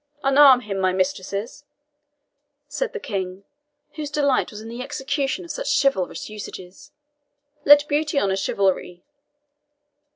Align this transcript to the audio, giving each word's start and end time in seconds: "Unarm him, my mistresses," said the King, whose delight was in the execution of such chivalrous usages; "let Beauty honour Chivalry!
"Unarm 0.23 0.61
him, 0.61 0.79
my 0.79 0.91
mistresses," 0.91 1.63
said 2.67 2.91
the 2.91 2.99
King, 2.99 3.43
whose 3.93 4.09
delight 4.09 4.49
was 4.49 4.59
in 4.59 4.67
the 4.67 4.81
execution 4.81 5.45
of 5.45 5.51
such 5.51 5.79
chivalrous 5.79 6.27
usages; 6.27 6.91
"let 7.65 7.87
Beauty 7.87 8.19
honour 8.19 8.35
Chivalry! 8.35 9.03